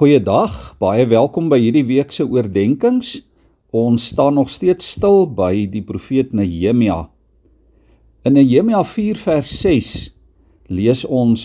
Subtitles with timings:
[0.00, 3.18] Goeiedag, baie welkom by hierdie week se oordeenkings.
[3.76, 7.02] Ons staan nog steeds stil by die profeet Nehemia.
[8.24, 9.92] In Nehemia 4 vers 6
[10.72, 11.44] lees ons: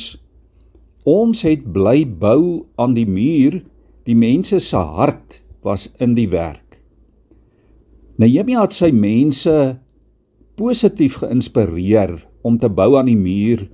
[1.03, 3.59] Ons het bly bou aan die muur,
[4.07, 6.79] die mense se hart was in die werk.
[8.15, 9.75] Nehemia het sy mense
[10.55, 13.67] positief geïnspireer om te bou aan die muur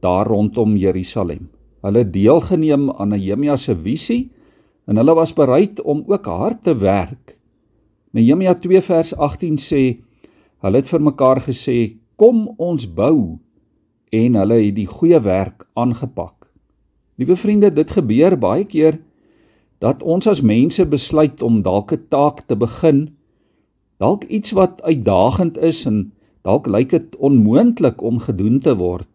[0.00, 1.50] daar rondom Jerusalem.
[1.82, 4.30] Hulle deelgeneem aan Nehemia se visie
[4.86, 7.36] en hulle was bereid om ook hard te werk.
[8.12, 9.82] Nehemia 2 vers 18 sê
[10.62, 13.38] hulle het vir mekaar gesê kom ons bou
[14.12, 16.46] en hulle het die goeie werk aangepak.
[17.18, 19.00] Liewe vriende, dit gebeur baie keer
[19.82, 23.16] dat ons as mense besluit om dalk 'n taak te begin,
[23.98, 29.11] dalk iets wat uitdagend is en dalk lyk dit onmoontlik om gedoen te word.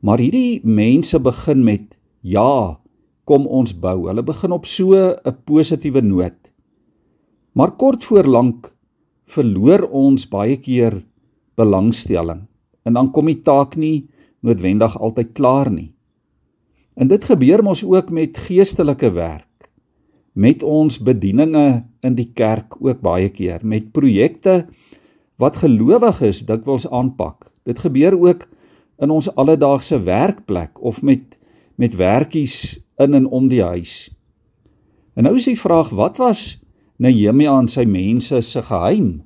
[0.00, 2.80] Maar hierdie mense begin met ja,
[3.28, 4.08] kom ons bou.
[4.08, 6.50] Hulle begin op so 'n positiewe noot.
[7.52, 8.72] Maar kort voor lank
[9.26, 11.02] verloor ons baie keer
[11.54, 12.46] belangstelling
[12.84, 14.08] en dan kom die taak nie
[14.40, 15.92] noodwendig altyd klaar nie.
[16.96, 19.70] En dit gebeur mos ook met geestelike werk.
[20.32, 24.66] Met ons bedieninge in die kerk ook baie keer met projekte
[25.36, 27.50] wat gelowiges dikwels aanpak.
[27.64, 28.48] Dit gebeur ook
[29.00, 31.36] in ons alledaagse werkplek of met
[31.80, 34.10] met werkies in en om die huis.
[35.16, 36.58] En nou is die vraag, wat was
[37.00, 39.22] Nehemia en sy mense se geheim?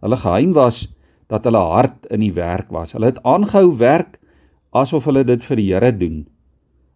[0.00, 0.86] Hulle geheim was
[1.28, 2.94] dat hulle hart in die werk was.
[2.96, 4.16] Hulle het aangehou werk
[4.72, 6.22] asof hulle dit vir die Here doen.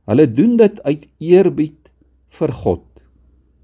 [0.09, 1.93] Hulle doen dit uit eerbied
[2.33, 2.87] vir God.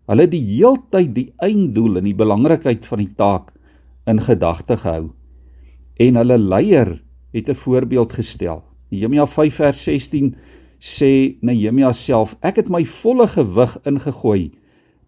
[0.08, 3.54] Hulle het die heeltyd die einddoel en die belangrikheid van die taak
[4.08, 5.10] in gedagte gehou.
[5.96, 6.98] En hulle leier
[7.32, 8.62] het 'n voorbeeld gestel.
[8.88, 10.36] Nehemia 5 vers 16
[10.78, 14.50] sê Nehemia self: Ek het my volle gewig ingegooi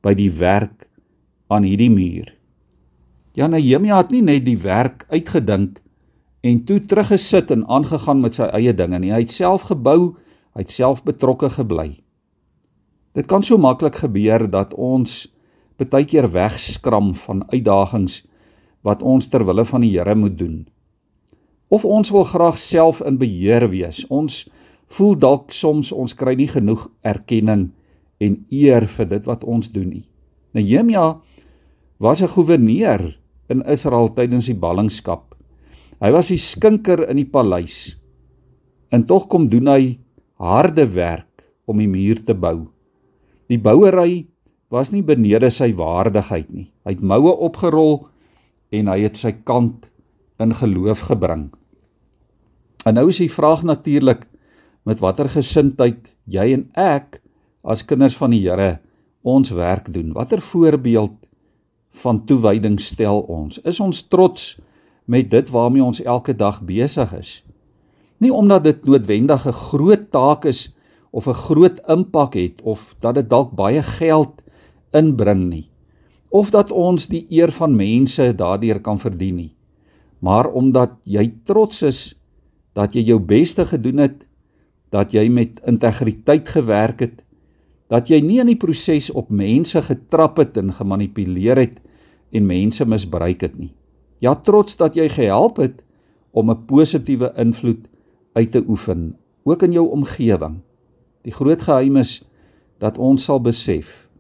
[0.03, 0.89] by die werk
[1.49, 2.35] aan hierdie muur.
[3.33, 5.81] Ja, Nehemia het nie net die werk uitgedink
[6.41, 9.13] en toe teruggesit en aangegaan met sy eie dinge nie.
[9.13, 10.17] Hy het self gebou,
[10.55, 12.01] hy het self betrokke gebly.
[13.15, 15.27] Dit kan so maklik gebeur dat ons
[15.81, 18.21] baie keer wegskram van uitdagings
[18.85, 20.69] wat ons ter wille van die Here moet doen.
[21.71, 24.03] Of ons wil graag self in beheer wees.
[24.11, 24.49] Ons
[24.91, 27.69] voel dalk soms ons kry nie genoeg erkenning
[28.21, 30.07] en eer vir dit wat ons doen nie.
[30.55, 31.21] Nehemia
[32.03, 33.17] was 'n goewerneur
[33.49, 35.35] in Israel tydens die ballingskap.
[36.01, 37.97] Hy was die skinker in die paleis.
[38.91, 39.99] En tog kom doen hy
[40.35, 42.69] harde werk om die muur te bou.
[43.49, 44.27] Die bouery
[44.71, 46.71] was nie benede sy waardigheid nie.
[46.85, 48.09] Hy het moue opgerol
[48.73, 49.91] en hy het sy kant
[50.41, 51.51] in geloof gebring.
[52.85, 54.27] En nou is die vraag natuurlik
[54.89, 57.21] met watter gesindheid jy en ek
[57.63, 58.79] as kinders van die Here
[59.23, 60.15] ons werk doen.
[60.17, 61.17] Watter voorbeeld
[62.03, 63.61] van toewyding stel ons?
[63.69, 64.57] Is ons trots
[65.05, 67.43] met dit waarmee ons elke dag besig is?
[68.21, 70.73] Nie omdat dit noodwendig 'n groot taak is
[71.11, 74.43] of 'n groot impak het of dat dit dalk baie geld
[74.93, 75.71] inbring nie
[76.29, 79.55] of dat ons die eer van mense daardeur kan verdien nie
[80.19, 82.15] maar omdat jy trots is
[82.77, 84.27] dat jy jou beste gedoen het,
[84.91, 87.23] dat jy met integriteit gewerk het,
[87.91, 91.81] dat jy nie in die proses op mense getrap het en gemanipuleer het
[92.31, 93.73] en mense misbruik het nie.
[94.23, 95.83] Ja, trots dat jy gehelp het
[96.31, 97.89] om 'n positiewe invloed
[98.33, 100.61] uit te oefen, ook in jou omgewing.
[101.23, 102.23] Die groot geheim is
[102.79, 104.11] dat ons sal besef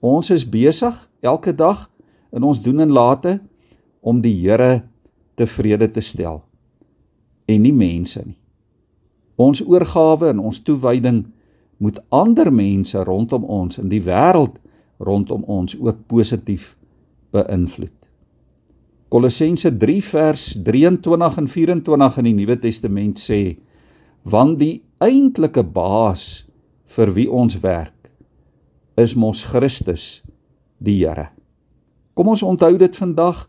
[0.00, 1.84] ons is besig elke dag
[2.32, 3.38] in ons doen en late
[4.00, 4.82] om die Here
[5.36, 6.40] tevrede te stel
[7.50, 8.38] en nie mense nie.
[9.40, 11.24] Ons oorgawe en ons toewyding
[11.80, 14.58] moet ander mense rondom ons in die wêreld
[15.00, 16.74] rondom ons ook positief
[17.32, 17.94] beïnvloed.
[19.10, 23.56] Kolossense 3 vers 23 en 24 in die Nuwe Testament sê:
[24.22, 26.46] "Want die eintlike baas
[26.84, 28.12] vir wie ons werk
[28.96, 30.22] is mos Christus,
[30.78, 31.30] die Here."
[32.14, 33.48] Kom ons onthou dit vandag,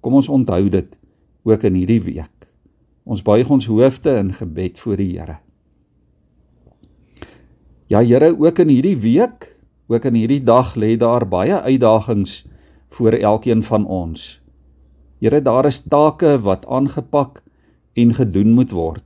[0.00, 0.98] kom ons onthou dit
[1.42, 2.41] ook in hierdie week.
[3.02, 5.38] Ons buig ons hoofde in gebed voor die Here.
[7.90, 9.48] Ja Here, ook in hierdie week,
[9.90, 12.44] ook in hierdie dag lê daar baie uitdagings
[12.94, 14.38] voor elkeen van ons.
[15.20, 17.42] Here, daar is take wat aangepak
[17.98, 19.04] en gedoen moet word.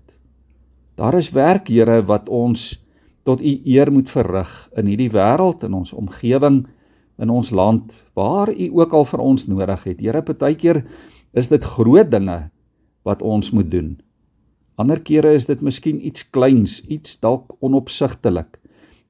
[0.96, 2.76] Daar is werk, Here, wat ons
[3.25, 6.66] tot U eer moet verrig in hierdie wêreld in ons omgewing
[7.16, 10.04] in ons land waar U ook al vir ons nodig het.
[10.04, 10.84] Here, partykeer
[11.32, 12.50] is dit groot dinge
[13.06, 13.94] wat ons moet doen.
[14.76, 18.58] Ander kere is dit miskien iets kleins, iets dalk onopsigtelik,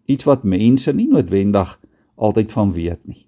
[0.07, 1.73] iets wat mense nie noodwendig
[2.15, 3.25] altyd van weet nie.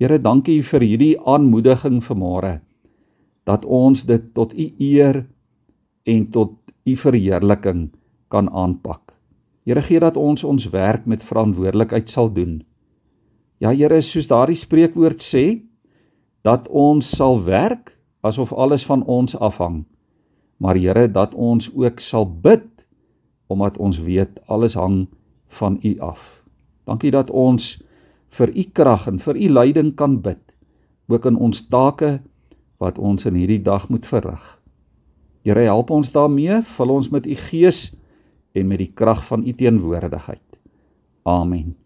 [0.00, 2.60] Here, dankie vir hierdie aanmoediging vanmôre
[3.46, 5.22] dat ons dit tot u eer
[6.06, 7.88] en tot u verheerliking
[8.32, 9.14] kan aanpak.
[9.66, 12.60] Here gee dat ons ons werk met verantwoordelikheid sal doen.
[13.62, 15.62] Ja Here, soos daardie spreekwoord sê,
[16.42, 17.95] dat ons sal werk
[18.26, 19.84] asof alles van ons afhang.
[20.56, 22.86] Maar Here, dat ons ook sal bid
[23.46, 25.06] omdat ons weet alles hang
[25.46, 26.42] van U af.
[26.84, 27.76] Dankie dat ons
[28.34, 30.42] vir U krag en vir U leiding kan bid
[31.06, 32.18] ook in ons take
[32.82, 34.42] wat ons in hierdie dag moet verrig.
[35.46, 37.94] Here help ons daarmee, vul ons met U Gees
[38.56, 40.60] en met die krag van U teenwoordigheid.
[41.22, 41.85] Amen.